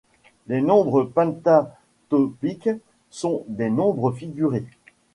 Les 0.47 0.61
nombres 0.61 1.03
pentatopiques 1.03 2.71
sont 3.11 3.43
des 3.47 3.69
nombres 3.69 4.11
figurés. 4.11 4.65